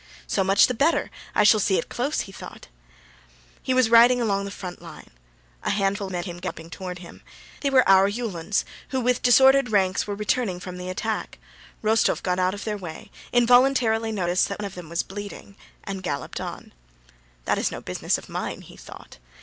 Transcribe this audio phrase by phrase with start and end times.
[0.25, 1.11] "So much the better!
[1.35, 2.69] I shall see it close," he thought.
[3.61, 5.11] He was riding almost along the front line.
[5.61, 7.21] A handful of men came galloping toward him.
[7.59, 11.37] They were our Uhlans who with disordered ranks were returning from the attack.
[11.83, 16.01] Rostóv got out of their way, involuntarily noticed that one of them was bleeding, and
[16.01, 16.73] galloped on.
[17.45, 19.19] "That is no business of mine," he thought.